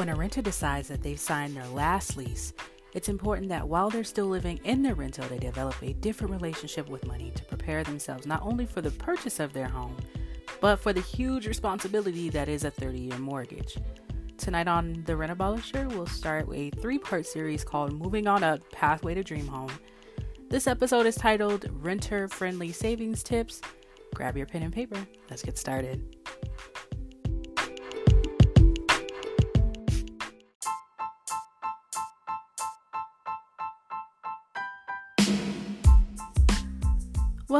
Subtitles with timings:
[0.00, 2.54] when a renter decides that they've signed their last lease,
[2.94, 6.88] it's important that while they're still living in their rental, they develop a different relationship
[6.88, 9.94] with money to prepare themselves not only for the purchase of their home,
[10.62, 13.76] but for the huge responsibility that is a 30 year mortgage.
[14.38, 18.60] Tonight on The Rent Abolisher, we'll start a three part series called Moving On Up
[18.72, 19.70] Pathway to Dream Home.
[20.48, 23.60] This episode is titled Renter Friendly Savings Tips.
[24.14, 25.06] Grab your pen and paper.
[25.28, 26.19] Let's get started.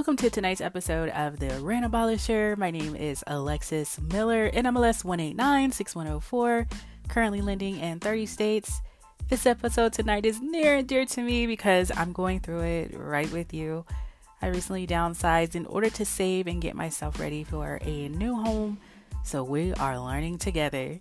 [0.01, 2.57] Welcome to tonight's episode of the Rent Abolisher.
[2.57, 6.73] My name is Alexis Miller, NMLS 1896104,
[7.09, 8.81] currently lending in 30 states.
[9.29, 13.31] This episode tonight is near and dear to me because I'm going through it right
[13.31, 13.85] with you.
[14.41, 18.79] I recently downsized in order to save and get myself ready for a new home,
[19.23, 20.99] so we are learning together.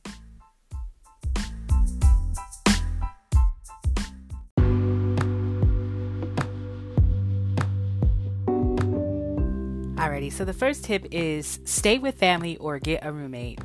[10.00, 13.60] Alrighty, so the first tip is stay with family or get a roommate.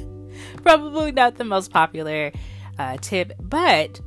[0.62, 2.32] Probably not the most popular
[2.78, 4.00] uh, tip, but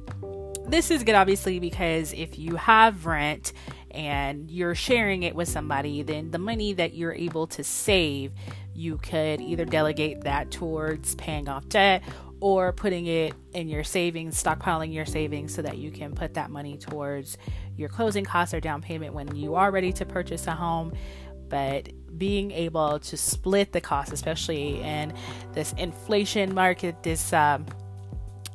[0.66, 3.54] this is good obviously because if you have rent
[3.92, 8.32] and you're sharing it with somebody, then the money that you're able to save,
[8.74, 12.02] you could either delegate that towards paying off debt
[12.40, 16.50] or putting it in your savings, stockpiling your savings so that you can put that
[16.50, 17.38] money towards
[17.78, 20.94] your closing costs or down payment when you are ready to purchase a home
[21.50, 25.14] but being able to split the cost, especially in
[25.54, 27.66] this inflation market, this um,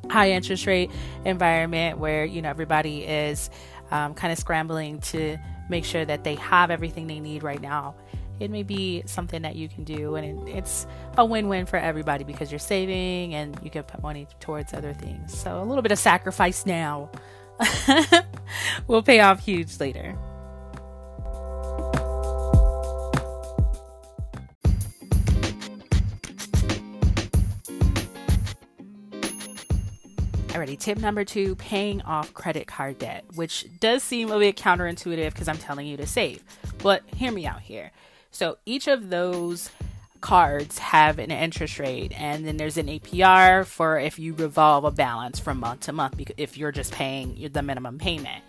[0.09, 0.91] high interest rate
[1.25, 3.49] environment where you know everybody is
[3.91, 5.37] um, kind of scrambling to
[5.69, 7.95] make sure that they have everything they need right now.
[8.39, 10.85] It may be something that you can do, and it's
[11.17, 14.93] a win win for everybody because you're saving and you can put money towards other
[14.93, 15.37] things.
[15.37, 17.09] So, a little bit of sacrifice now
[18.87, 20.17] will pay off huge later.
[30.73, 35.47] Tip number two paying off credit card debt, which does seem a bit counterintuitive because
[35.47, 36.43] I'm telling you to save.
[36.79, 37.91] But hear me out here.
[38.31, 39.69] So each of those
[40.21, 44.89] cards have an interest rate, and then there's an APR for if you revolve a
[44.89, 48.43] balance from month to month if you're just paying the minimum payment.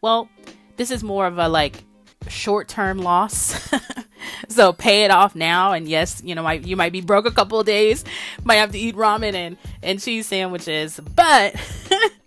[0.00, 0.30] Well,
[0.78, 1.84] this is more of a like
[2.28, 3.70] short term loss.
[4.48, 5.72] so pay it off now.
[5.72, 8.04] And yes, you know, you might be broke a couple of days,
[8.44, 11.00] might have to eat ramen and, and cheese sandwiches.
[11.00, 11.54] But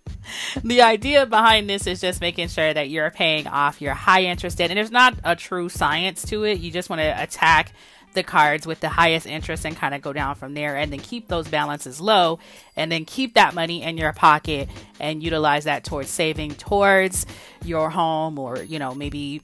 [0.64, 4.58] the idea behind this is just making sure that you're paying off your high interest
[4.58, 4.70] debt.
[4.70, 6.58] And there's not a true science to it.
[6.60, 7.72] You just want to attack
[8.14, 11.00] the cards with the highest interest and kind of go down from there and then
[11.00, 12.38] keep those balances low
[12.76, 14.68] and then keep that money in your pocket
[15.00, 17.26] and utilize that towards saving towards
[17.64, 19.40] your home or you know maybe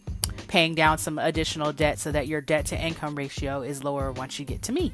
[0.46, 4.38] paying down some additional debt so that your debt to income ratio is lower once
[4.38, 4.92] you get to me.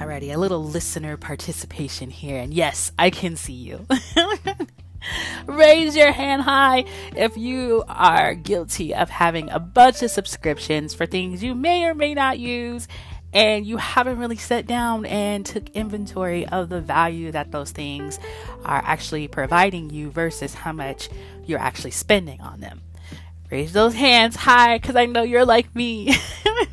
[0.00, 2.38] Alrighty, a little listener participation here.
[2.38, 3.86] And yes, I can see you.
[5.46, 6.84] Raise your hand high
[7.16, 11.94] if you are guilty of having a bunch of subscriptions for things you may or
[11.94, 12.88] may not use
[13.32, 18.18] and you haven't really sat down and took inventory of the value that those things
[18.64, 21.08] are actually providing you versus how much
[21.46, 22.80] you're actually spending on them.
[23.50, 26.14] Raise those hands high because I know you're like me.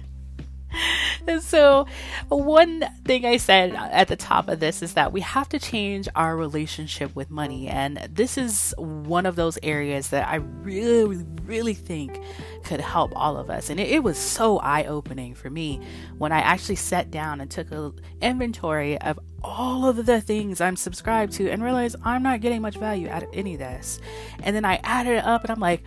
[1.41, 1.85] So,
[2.29, 6.09] one thing I said at the top of this is that we have to change
[6.15, 7.67] our relationship with money.
[7.67, 12.19] And this is one of those areas that I really, really think
[12.63, 13.69] could help all of us.
[13.69, 15.81] And it, it was so eye opening for me
[16.17, 20.75] when I actually sat down and took an inventory of all of the things I'm
[20.75, 24.00] subscribed to and realized I'm not getting much value out of any of this.
[24.44, 25.83] And then I added it up and I'm like,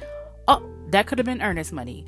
[0.48, 2.06] oh, that could have been earnest money.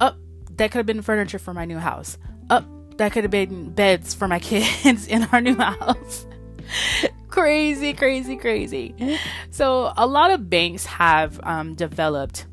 [0.00, 0.14] Oh,
[0.56, 2.18] that could have been furniture for my new house
[2.50, 2.64] up
[2.98, 6.26] that could have been beds for my kids in our new house.
[7.28, 9.18] crazy, crazy, crazy.
[9.50, 12.46] So, a lot of banks have um, developed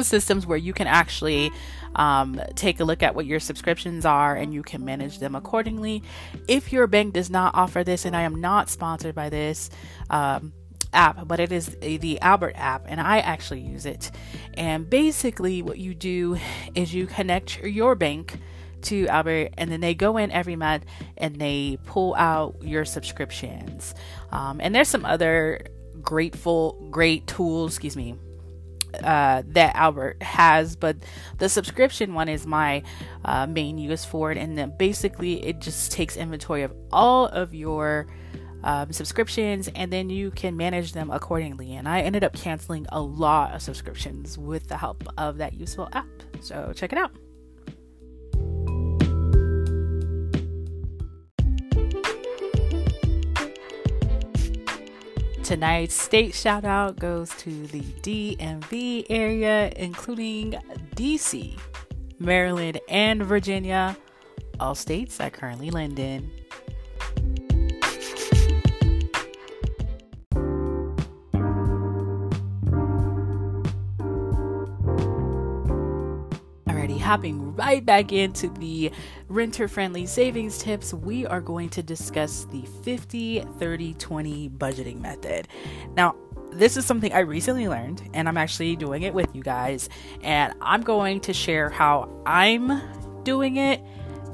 [0.00, 1.50] systems where you can actually
[1.96, 6.02] um, take a look at what your subscriptions are and you can manage them accordingly.
[6.48, 9.70] If your bank does not offer this, and I am not sponsored by this,
[10.08, 10.52] um,
[10.94, 14.10] app, but it is the Albert app, and I actually use it.
[14.54, 16.38] And basically, what you do
[16.74, 18.38] is you connect your bank
[18.84, 20.84] to Albert, and then they go in every month
[21.16, 23.94] and they pull out your subscriptions.
[24.30, 25.66] Um, and there's some other
[26.00, 28.16] grateful, great tools, excuse me,
[29.02, 30.96] uh, that Albert has, but
[31.38, 32.82] the subscription one is my
[33.24, 34.38] uh, main use for it.
[34.38, 38.06] And then basically, it just takes inventory of all of your
[38.64, 41.74] um, subscriptions and then you can manage them accordingly.
[41.74, 45.88] And I ended up canceling a lot of subscriptions with the help of that useful
[45.92, 46.06] app.
[46.40, 47.21] So check it out.
[55.52, 60.52] Tonight's state shout out goes to the DMV area, including
[60.96, 61.58] DC,
[62.18, 63.94] Maryland, and Virginia,
[64.58, 66.30] all states I currently lend in.
[77.12, 78.90] Hopping right back into the
[79.28, 85.46] renter friendly savings tips, we are going to discuss the 50 30 20 budgeting method.
[85.94, 86.16] Now,
[86.52, 89.90] this is something I recently learned, and I'm actually doing it with you guys.
[90.22, 92.80] And I'm going to share how I'm
[93.24, 93.82] doing it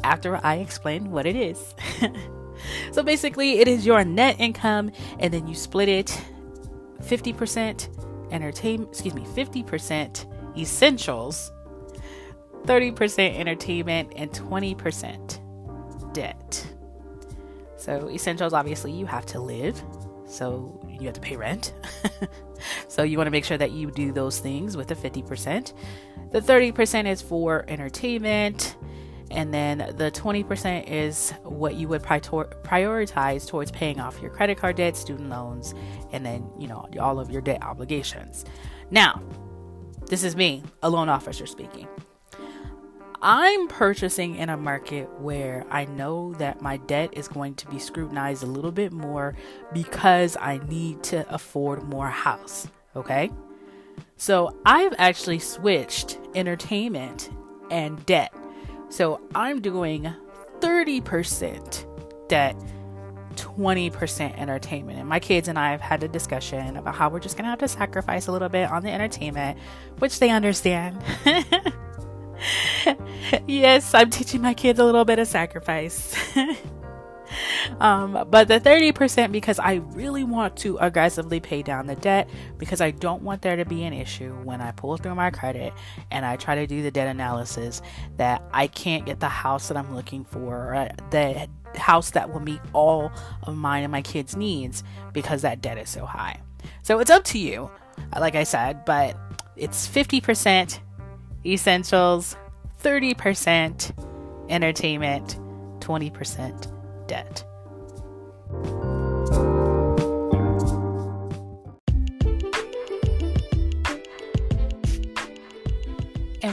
[0.04, 1.74] after I explain what it is.
[2.92, 6.16] so basically, it is your net income, and then you split it
[7.02, 7.88] 50%
[8.30, 11.50] entertainment, excuse me, 50% essentials
[12.64, 16.66] 30% entertainment, and 20% debt.
[17.76, 19.82] So, essentials obviously, you have to live,
[20.26, 21.72] so you have to pay rent.
[22.88, 25.72] so, you want to make sure that you do those things with the 50%.
[26.32, 28.76] The 30% is for entertainment,
[29.30, 34.76] and then the 20% is what you would prioritize towards paying off your credit card
[34.76, 35.74] debt, student loans,
[36.12, 38.44] and then, you know, all of your debt obligations.
[38.90, 39.22] Now,
[40.06, 41.86] this is me, a loan officer speaking.
[43.20, 47.80] I'm purchasing in a market where I know that my debt is going to be
[47.80, 49.34] scrutinized a little bit more
[49.72, 52.68] because I need to afford more house.
[52.94, 53.30] Okay?
[54.16, 57.30] So I've actually switched entertainment
[57.72, 58.32] and debt.
[58.88, 60.12] So I'm doing
[60.60, 62.56] 30% debt,
[63.34, 64.98] 20% entertainment.
[65.00, 67.50] And my kids and I have had a discussion about how we're just going to
[67.50, 69.58] have to sacrifice a little bit on the entertainment,
[69.98, 71.02] which they understand.
[73.46, 76.14] yes, I'm teaching my kids a little bit of sacrifice.
[77.80, 82.80] um, but the 30% because I really want to aggressively pay down the debt because
[82.80, 85.72] I don't want there to be an issue when I pull through my credit
[86.10, 87.82] and I try to do the debt analysis
[88.16, 92.40] that I can't get the house that I'm looking for or the house that will
[92.40, 93.12] meet all
[93.42, 94.82] of mine and my kids' needs
[95.12, 96.40] because that debt is so high.
[96.82, 97.70] So it's up to you,
[98.18, 99.16] like I said, but
[99.56, 100.78] it's 50%
[101.52, 102.36] essentials,
[102.82, 103.92] 30%
[104.50, 105.38] entertainment,
[105.80, 107.47] 20% debt.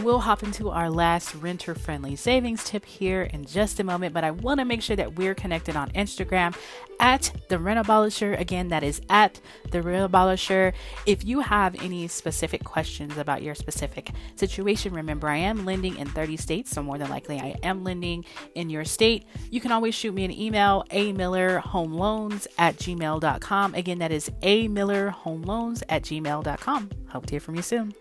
[0.06, 4.14] We'll hop into our last renter friendly savings tip here in just a moment.
[4.14, 6.56] But I want to make sure that we're connected on Instagram
[7.00, 8.40] at the Rent Abolisher.
[8.40, 9.42] Again, that is at
[9.72, 10.74] the Rent Abolisher.
[11.08, 16.08] If you have any specific questions about your specific situation, remember I am lending in
[16.08, 19.26] 30 states, so more than likely I am lending in your state.
[19.50, 23.74] You can always shoot me an email, a Miller Home Loans at gmail.com.
[23.74, 26.90] Again, that is a Miller Home Loans at gmail.com.
[27.10, 27.96] Hope to hear from you soon.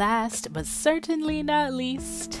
[0.00, 2.40] Last but certainly not least,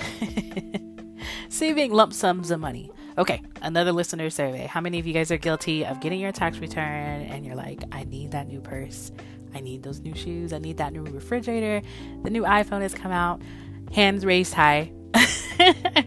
[1.50, 2.90] saving lump sums of money.
[3.18, 4.66] Okay, another listener survey.
[4.66, 7.82] How many of you guys are guilty of getting your tax return and you're like,
[7.92, 9.12] I need that new purse,
[9.54, 11.86] I need those new shoes, I need that new refrigerator,
[12.22, 13.42] the new iPhone has come out,
[13.92, 14.90] hands raised high.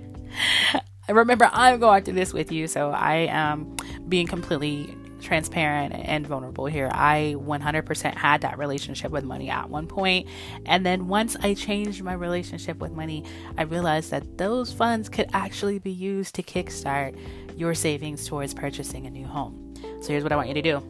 [1.07, 3.77] Remember, I'm going through this with you, so I am
[4.09, 6.89] being completely transparent and vulnerable here.
[6.93, 10.27] I 100% had that relationship with money at one point,
[10.65, 13.23] and then once I changed my relationship with money,
[13.57, 17.17] I realized that those funds could actually be used to kickstart
[17.57, 19.73] your savings towards purchasing a new home.
[20.01, 20.83] So here's what I want you to do: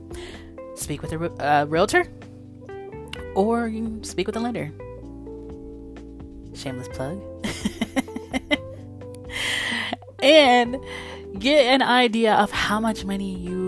[0.75, 2.07] speak with a uh, realtor,
[3.35, 4.71] or you speak with a lender.
[6.55, 7.21] Shameless plug.
[10.23, 10.77] and
[11.37, 13.62] get an idea of how much money you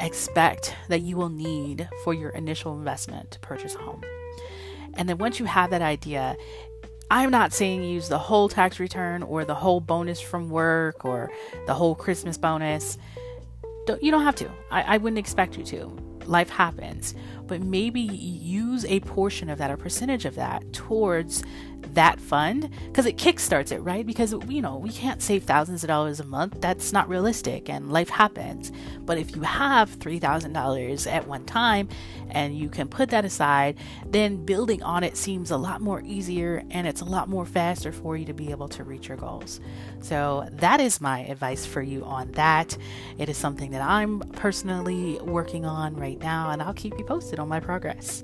[0.00, 4.02] expect that you will need for your initial investment to purchase a home.
[4.94, 6.36] And then once you have that idea,
[7.10, 11.30] I'm not saying use the whole tax return or the whole bonus from work or
[11.66, 12.98] the whole Christmas bonus.
[13.86, 14.50] Don't, you don't have to.
[14.70, 15.96] I, I wouldn't expect you to.
[16.26, 17.14] Life happens.
[17.50, 21.42] But maybe use a portion of that, a percentage of that towards
[21.94, 24.06] that fund because it kickstarts it, right?
[24.06, 26.60] Because, you know, we can't save thousands of dollars a month.
[26.60, 28.70] That's not realistic and life happens.
[29.00, 31.88] But if you have $3,000 at one time
[32.30, 33.76] and you can put that aside,
[34.06, 37.90] then building on it seems a lot more easier and it's a lot more faster
[37.90, 39.60] for you to be able to reach your goals.
[40.00, 42.76] So, that is my advice for you on that.
[43.18, 47.38] It is something that I'm personally working on right now, and I'll keep you posted
[47.40, 48.22] on my progress.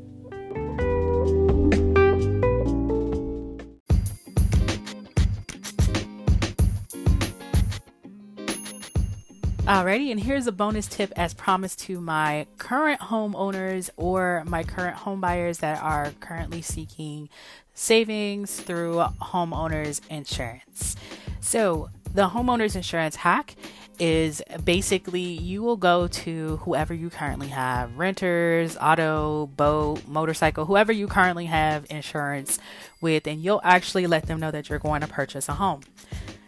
[9.67, 14.95] Alrighty, and here's a bonus tip as promised to my current homeowners or my current
[14.95, 17.29] home buyers that are currently seeking
[17.75, 20.95] savings through homeowners insurance.
[21.41, 23.57] So, the homeowners insurance hack
[23.99, 30.93] is basically you will go to whoever you currently have renters, auto, boat, motorcycle, whoever
[30.93, 32.59] you currently have insurance
[33.01, 35.81] with, and you'll actually let them know that you're going to purchase a home.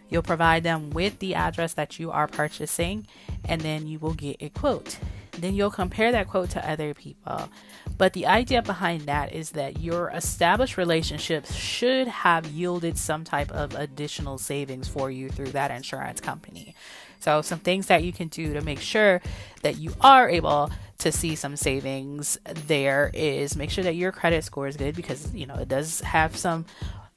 [0.09, 3.07] You'll provide them with the address that you are purchasing,
[3.45, 4.99] and then you will get a quote.
[5.33, 7.49] Then you'll compare that quote to other people.
[7.97, 13.50] But the idea behind that is that your established relationships should have yielded some type
[13.52, 16.75] of additional savings for you through that insurance company.
[17.20, 19.20] So, some things that you can do to make sure
[19.62, 24.42] that you are able to see some savings there is make sure that your credit
[24.42, 26.66] score is good because you know it does have some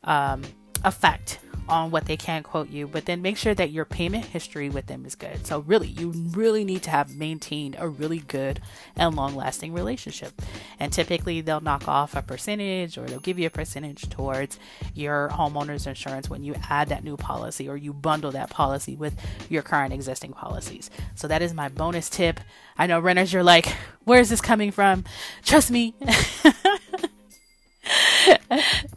[0.04, 0.44] um,
[0.84, 4.70] effect on what they can quote you, but then make sure that your payment history
[4.70, 5.46] with them is good.
[5.46, 8.62] So, really, you really need to have maintained a really good
[8.96, 10.42] and long lasting relationship.
[10.80, 14.60] And typically, they'll knock off a percentage or they'll give you a percentage towards
[14.94, 19.16] your homeowner's insurance when you add that new policy or you bundle that policy with
[19.50, 20.90] your current existing policies.
[21.16, 22.40] So, that is my bonus tip.
[22.78, 23.68] I know renters, you're like,
[24.04, 25.06] where's this coming from?
[25.44, 25.94] Trust me.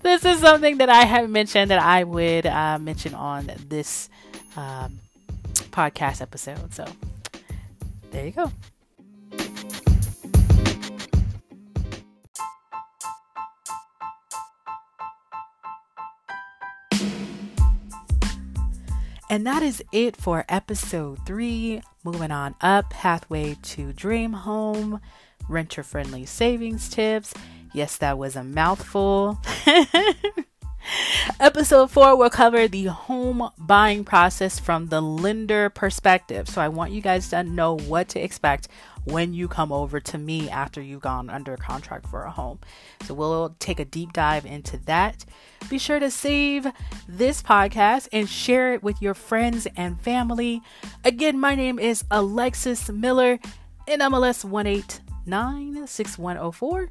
[0.04, 4.10] this is something that I have mentioned that I would uh, mention on this
[4.56, 5.00] um,
[5.72, 6.72] podcast episode.
[6.74, 6.84] So
[8.10, 8.52] there you go.
[19.30, 21.82] And that is it for episode three.
[22.04, 25.00] Moving on up, pathway to dream home,
[25.48, 27.32] renter friendly savings tips,
[27.74, 29.38] Yes, that was a mouthful.
[31.40, 36.48] Episode 4 will cover the home buying process from the lender perspective.
[36.48, 38.68] So I want you guys to know what to expect
[39.02, 42.60] when you come over to me after you've gone under contract for a home.
[43.06, 45.24] So we'll take a deep dive into that.
[45.68, 46.68] Be sure to save
[47.08, 50.62] this podcast and share it with your friends and family.
[51.04, 53.40] Again, my name is Alexis Miller,
[53.88, 54.44] NMLS
[55.26, 56.90] 1896104